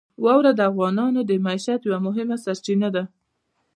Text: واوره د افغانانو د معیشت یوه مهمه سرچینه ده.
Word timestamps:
واوره 0.23 0.51
د 0.55 0.61
افغانانو 0.71 1.19
د 1.25 1.31
معیشت 1.45 1.81
یوه 1.87 1.99
مهمه 2.07 2.35
سرچینه 2.43 2.87
ده. 2.95 3.03